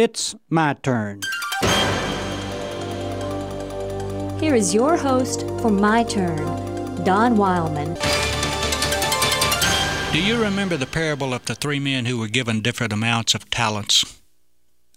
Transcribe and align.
It's 0.00 0.36
my 0.48 0.74
turn. 0.74 1.22
Here 4.38 4.54
is 4.54 4.72
your 4.72 4.96
host 4.96 5.40
for 5.60 5.72
My 5.72 6.04
Turn, 6.04 7.02
Don 7.02 7.36
Wildman. 7.36 7.94
Do 10.12 10.22
you 10.22 10.40
remember 10.40 10.76
the 10.76 10.86
parable 10.86 11.34
of 11.34 11.46
the 11.46 11.56
three 11.56 11.80
men 11.80 12.06
who 12.06 12.16
were 12.16 12.28
given 12.28 12.60
different 12.60 12.92
amounts 12.92 13.34
of 13.34 13.50
talents? 13.50 14.20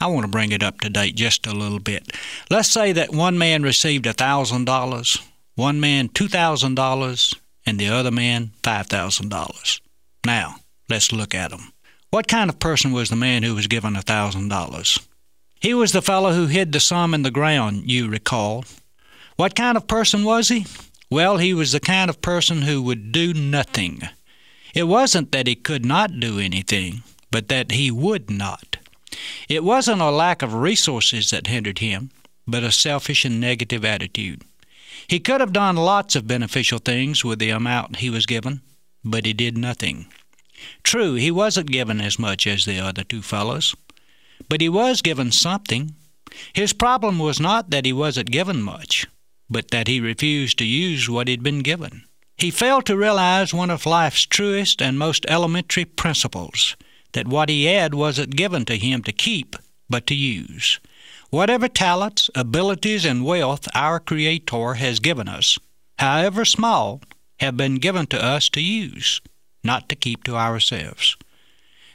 I 0.00 0.08
want 0.08 0.22
to 0.22 0.28
bring 0.28 0.50
it 0.50 0.64
up 0.64 0.80
to 0.80 0.90
date 0.90 1.14
just 1.14 1.46
a 1.46 1.54
little 1.54 1.78
bit. 1.78 2.10
Let's 2.50 2.68
say 2.68 2.90
that 2.90 3.12
one 3.12 3.38
man 3.38 3.62
received 3.62 4.04
$1,000, 4.04 5.22
one 5.54 5.78
man 5.78 6.08
$2,000, 6.08 7.38
and 7.64 7.78
the 7.78 7.88
other 7.88 8.10
man 8.10 8.50
$5,000. 8.64 9.80
Now, 10.26 10.56
let's 10.88 11.12
look 11.12 11.36
at 11.36 11.52
them. 11.52 11.72
What 12.10 12.26
kind 12.26 12.48
of 12.48 12.58
person 12.58 12.92
was 12.92 13.10
the 13.10 13.16
man 13.16 13.42
who 13.42 13.54
was 13.54 13.66
given 13.66 13.94
a 13.94 14.00
$1,000? 14.00 15.06
He 15.60 15.74
was 15.74 15.92
the 15.92 16.00
fellow 16.00 16.32
who 16.32 16.46
hid 16.46 16.72
the 16.72 16.80
sum 16.80 17.12
in 17.12 17.22
the 17.22 17.30
ground, 17.30 17.90
you 17.90 18.08
recall. 18.08 18.64
What 19.36 19.54
kind 19.54 19.76
of 19.76 19.86
person 19.86 20.24
was 20.24 20.48
he? 20.48 20.64
Well, 21.10 21.36
he 21.36 21.52
was 21.52 21.72
the 21.72 21.80
kind 21.80 22.08
of 22.08 22.22
person 22.22 22.62
who 22.62 22.82
would 22.82 23.12
do 23.12 23.34
nothing. 23.34 24.02
It 24.74 24.84
wasn't 24.84 25.32
that 25.32 25.46
he 25.46 25.54
could 25.54 25.84
not 25.84 26.18
do 26.18 26.38
anything, 26.38 27.02
but 27.30 27.48
that 27.48 27.72
he 27.72 27.90
would 27.90 28.30
not. 28.30 28.78
It 29.48 29.62
wasn't 29.62 30.00
a 30.00 30.10
lack 30.10 30.40
of 30.40 30.54
resources 30.54 31.28
that 31.30 31.46
hindered 31.46 31.80
him, 31.80 32.10
but 32.46 32.62
a 32.62 32.72
selfish 32.72 33.26
and 33.26 33.38
negative 33.38 33.84
attitude. 33.84 34.42
He 35.08 35.20
could 35.20 35.40
have 35.40 35.52
done 35.52 35.76
lots 35.76 36.16
of 36.16 36.26
beneficial 36.26 36.78
things 36.78 37.22
with 37.24 37.38
the 37.38 37.50
amount 37.50 37.96
he 37.96 38.08
was 38.08 38.24
given, 38.24 38.62
but 39.04 39.26
he 39.26 39.32
did 39.34 39.58
nothing. 39.58 40.06
True, 40.82 41.14
he 41.14 41.30
wasn't 41.30 41.70
given 41.70 42.00
as 42.00 42.18
much 42.18 42.46
as 42.46 42.64
the 42.64 42.78
other 42.78 43.04
two 43.04 43.22
fellows, 43.22 43.74
but 44.48 44.60
he 44.60 44.68
was 44.68 45.02
given 45.02 45.32
something. 45.32 45.94
His 46.52 46.72
problem 46.72 47.18
was 47.18 47.40
not 47.40 47.70
that 47.70 47.84
he 47.84 47.92
wasn't 47.92 48.30
given 48.30 48.62
much, 48.62 49.06
but 49.50 49.70
that 49.70 49.88
he 49.88 50.00
refused 50.00 50.58
to 50.58 50.64
use 50.64 51.08
what 51.08 51.28
he'd 51.28 51.42
been 51.42 51.60
given. 51.60 52.04
He 52.36 52.50
failed 52.50 52.86
to 52.86 52.96
realize 52.96 53.52
one 53.52 53.70
of 53.70 53.86
life's 53.86 54.24
truest 54.24 54.80
and 54.80 54.98
most 54.98 55.26
elementary 55.28 55.84
principles 55.84 56.76
that 57.12 57.26
what 57.26 57.48
he 57.48 57.64
had 57.64 57.94
wasn't 57.94 58.36
given 58.36 58.64
to 58.66 58.76
him 58.76 59.02
to 59.02 59.12
keep, 59.12 59.56
but 59.88 60.06
to 60.06 60.14
use. 60.14 60.78
Whatever 61.30 61.68
talents, 61.68 62.30
abilities, 62.34 63.04
and 63.04 63.24
wealth 63.24 63.68
our 63.74 63.98
Creator 63.98 64.74
has 64.74 65.00
given 65.00 65.28
us, 65.28 65.58
however 65.98 66.44
small, 66.44 67.02
have 67.40 67.56
been 67.56 67.76
given 67.76 68.06
to 68.06 68.22
us 68.22 68.48
to 68.50 68.60
use, 68.60 69.20
not 69.68 69.86
to 69.90 69.94
keep 69.94 70.24
to 70.24 70.34
ourselves. 70.34 71.16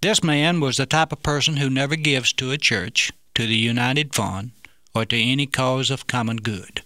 This 0.00 0.22
man 0.22 0.60
was 0.60 0.76
the 0.76 0.86
type 0.86 1.10
of 1.10 1.24
person 1.24 1.56
who 1.56 1.68
never 1.68 1.96
gives 1.96 2.32
to 2.34 2.52
a 2.52 2.64
church, 2.70 3.10
to 3.34 3.44
the 3.44 3.56
United 3.56 4.14
Fund, 4.14 4.52
or 4.94 5.04
to 5.06 5.20
any 5.20 5.46
cause 5.46 5.90
of 5.90 6.06
common 6.06 6.36
good. 6.36 6.82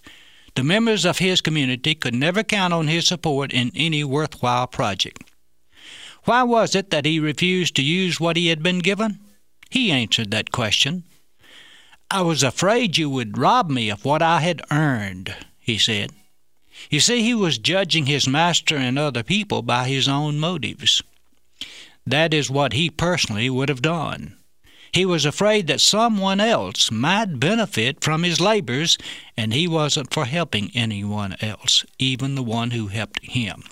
The 0.55 0.63
members 0.63 1.05
of 1.05 1.19
his 1.19 1.39
community 1.39 1.93
could 1.93 2.15
never 2.15 2.41
count 2.41 2.73
on 2.73 2.87
his 2.87 3.05
support 3.07 3.53
in 3.53 3.71
any 3.75 4.03
worthwhile 4.03 4.65
project. 4.65 5.21
Why 6.23 6.41
was 6.41 6.73
it 6.73 6.89
that 6.89 7.05
he 7.05 7.19
refused 7.19 7.75
to 7.75 7.83
use 7.83 8.19
what 8.19 8.35
he 8.35 8.47
had 8.47 8.63
been 8.63 8.79
given? 8.79 9.19
He 9.69 9.91
answered 9.91 10.31
that 10.31 10.51
question. 10.51 11.03
I 12.09 12.21
was 12.21 12.41
afraid 12.41 12.97
you 12.97 13.09
would 13.09 13.37
rob 13.37 13.69
me 13.69 13.91
of 13.91 14.03
what 14.03 14.23
I 14.23 14.41
had 14.41 14.63
earned, 14.71 15.35
he 15.59 15.77
said. 15.77 16.09
You 16.89 16.99
see, 16.99 17.21
he 17.21 17.33
was 17.33 17.57
judging 17.57 18.05
his 18.05 18.27
master 18.27 18.75
and 18.75 18.97
other 18.97 19.23
people 19.23 19.61
by 19.61 19.87
his 19.87 20.07
own 20.07 20.39
motives. 20.39 21.01
That 22.05 22.33
is 22.33 22.49
what 22.49 22.73
he 22.73 22.89
personally 22.89 23.49
would 23.49 23.69
have 23.69 23.81
done. 23.81 24.37
He 24.93 25.05
was 25.05 25.25
afraid 25.25 25.67
that 25.67 25.79
someone 25.79 26.41
else 26.41 26.91
might 26.91 27.39
benefit 27.39 28.03
from 28.03 28.23
his 28.23 28.41
labors, 28.41 28.97
and 29.37 29.53
he 29.53 29.67
wasn't 29.67 30.13
for 30.13 30.25
helping 30.25 30.69
anyone 30.73 31.37
else, 31.41 31.85
even 31.97 32.35
the 32.35 32.43
one 32.43 32.71
who 32.71 32.87
helped 32.87 33.23
him. 33.23 33.63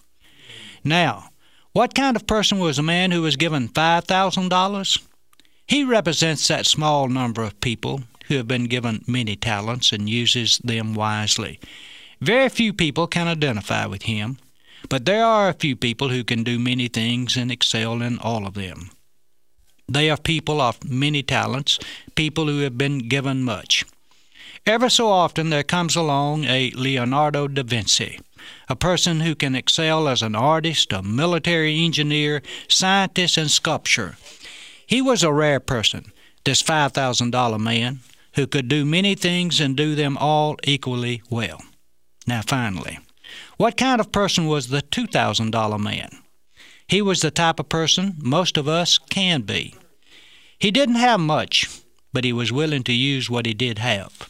Now, 0.84 1.32
what 1.74 1.94
kind 1.94 2.16
of 2.16 2.26
person 2.26 2.58
was 2.60 2.80
a 2.80 2.84
man 2.84 3.12
who 3.12 3.22
was 3.22 3.36
given 3.36 3.68
$5,000? 3.68 5.02
He 5.68 5.84
represents 5.84 6.48
that 6.48 6.66
small 6.66 7.10
number 7.10 7.44
of 7.44 7.60
people 7.60 8.04
who 8.28 8.36
have 8.38 8.48
been 8.48 8.66
given 8.66 9.04
many 9.06 9.36
talents 9.36 9.92
and 9.92 10.10
uses 10.10 10.60
them 10.60 10.94
wisely. 10.94 11.60
Very 12.22 12.50
few 12.50 12.74
people 12.74 13.08
can 13.08 13.28
identify 13.28 13.86
with 13.86 14.04
him, 14.04 14.38
but 14.90 15.06
there 15.06 15.24
are 15.24 15.50
a 15.50 15.54
few 15.54 15.76
people 15.76 16.10
who 16.10 16.24
can 16.24 16.44
do 16.44 16.60
many 16.60 16.88
things 16.88 17.38
and 17.38 17.52
excel 17.52 18.02
in 18.02 18.20
all 18.20 18.46
of 18.46 18.56
them. 18.56 18.92
They 19.88 20.10
are 20.10 20.18
people 20.18 20.62
of 20.62 20.84
many 20.84 21.24
talents, 21.24 21.80
people 22.16 22.48
who 22.48 22.60
have 22.60 22.78
been 22.78 23.08
given 23.08 23.44
much. 23.44 23.86
Ever 24.66 24.90
so 24.90 25.08
often 25.08 25.50
there 25.50 25.64
comes 25.64 25.96
along 25.96 26.44
a 26.44 26.72
Leonardo 26.72 27.48
da 27.48 27.64
Vinci, 27.64 28.20
a 28.68 28.76
person 28.76 29.22
who 29.22 29.34
can 29.34 29.56
excel 29.56 30.08
as 30.08 30.22
an 30.22 30.36
artist, 30.36 30.92
a 30.92 31.02
military 31.02 31.84
engineer, 31.84 32.42
scientist, 32.68 33.38
and 33.38 33.50
sculptor. 33.50 34.18
He 34.86 35.02
was 35.02 35.24
a 35.24 35.32
rare 35.32 35.60
person, 35.60 36.12
this 36.44 36.62
$5,000 36.62 37.60
man, 37.60 38.00
who 38.36 38.46
could 38.46 38.68
do 38.68 38.86
many 38.86 39.16
things 39.16 39.60
and 39.60 39.76
do 39.76 39.96
them 39.96 40.18
all 40.18 40.58
equally 40.64 41.22
well. 41.30 41.62
Now, 42.28 42.42
finally, 42.42 43.00
what 43.58 43.78
kind 43.78 44.00
of 44.00 44.12
person 44.12 44.48
was 44.48 44.68
the 44.68 44.82
$2,000 44.82 45.80
man? 45.80 46.10
He 46.88 47.02
was 47.02 47.22
the 47.22 47.32
type 47.32 47.60
of 47.60 47.70
person 47.70 48.16
most 48.18 48.58
of 48.58 48.68
us 48.68 48.98
can 48.98 49.42
be. 49.42 49.76
He 50.58 50.72
didn't 50.72 50.96
have 50.96 51.20
much, 51.20 51.70
but 52.12 52.24
he 52.24 52.34
was 52.34 52.52
willing 52.52 52.84
to 52.84 52.94
use 52.94 53.30
what 53.30 53.46
he 53.46 53.54
did 53.54 53.78
have. 53.78 54.30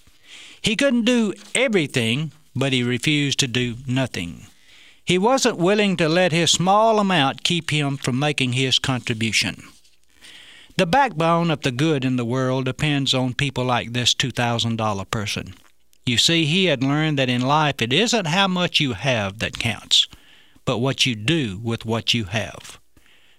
He 0.61 0.75
couldn't 0.75 1.05
do 1.05 1.33
everything, 1.55 2.31
but 2.55 2.73
he 2.73 2.83
refused 2.83 3.39
to 3.39 3.47
do 3.47 3.77
nothing. 3.87 4.47
He 5.05 5.17
wasn't 5.17 5.57
willing 5.57 5.97
to 5.97 6.09
let 6.09 6.31
his 6.31 6.51
small 6.51 6.99
amount 6.99 7.43
keep 7.43 7.71
him 7.71 7.97
from 7.97 8.19
making 8.19 8.53
his 8.53 8.77
contribution. 8.77 9.63
The 10.77 10.85
backbone 10.85 11.49
of 11.49 11.61
the 11.61 11.71
good 11.71 12.05
in 12.05 12.15
the 12.15 12.25
world 12.25 12.65
depends 12.65 13.13
on 13.13 13.33
people 13.33 13.65
like 13.65 13.93
this 13.93 14.13
$2,000 14.13 15.09
person. 15.09 15.55
You 16.09 16.17
see, 16.17 16.45
he 16.45 16.65
had 16.65 16.81
learned 16.81 17.19
that 17.19 17.29
in 17.29 17.41
life 17.41 17.83
it 17.83 17.93
isn't 17.93 18.25
how 18.25 18.47
much 18.47 18.79
you 18.79 18.93
have 18.93 19.37
that 19.39 19.59
counts, 19.59 20.07
but 20.65 20.79
what 20.79 21.05
you 21.05 21.13
do 21.13 21.59
with 21.63 21.85
what 21.85 22.15
you 22.15 22.23
have. 22.23 22.79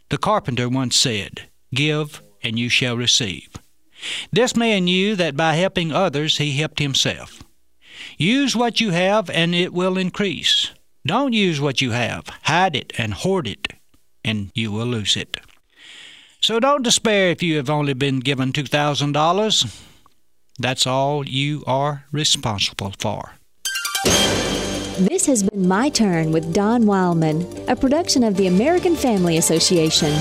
The 0.08 0.18
carpenter 0.18 0.68
once 0.68 0.94
said, 0.94 1.48
Give, 1.74 2.22
and 2.44 2.60
you 2.60 2.68
shall 2.68 2.96
receive. 2.96 3.48
This 4.30 4.54
man 4.54 4.84
knew 4.84 5.16
that 5.16 5.36
by 5.36 5.54
helping 5.54 5.90
others 5.90 6.38
he 6.38 6.52
helped 6.52 6.78
himself. 6.78 7.42
Use 8.16 8.54
what 8.54 8.80
you 8.80 8.90
have, 8.90 9.28
and 9.30 9.52
it 9.52 9.72
will 9.72 9.98
increase. 9.98 10.70
Don't 11.04 11.32
use 11.32 11.60
what 11.60 11.80
you 11.80 11.90
have, 11.90 12.28
hide 12.44 12.76
it 12.76 12.92
and 12.96 13.14
hoard 13.14 13.48
it, 13.48 13.72
and 14.24 14.52
you 14.54 14.70
will 14.70 14.86
lose 14.86 15.16
it. 15.16 15.38
So 16.40 16.60
don't 16.60 16.84
despair 16.84 17.30
if 17.30 17.42
you 17.42 17.56
have 17.56 17.68
only 17.68 17.94
been 17.94 18.20
given 18.20 18.52
$2,000. 18.52 19.89
That's 20.60 20.86
all 20.86 21.26
you 21.26 21.64
are 21.66 22.04
responsible 22.12 22.92
for. 22.98 23.32
This 24.98 25.24
has 25.24 25.42
been 25.42 25.66
My 25.66 25.88
Turn 25.88 26.32
with 26.32 26.52
Don 26.52 26.84
Wildman, 26.84 27.46
a 27.66 27.74
production 27.74 28.22
of 28.22 28.36
the 28.36 28.46
American 28.46 28.94
Family 28.94 29.38
Association. 29.38 30.12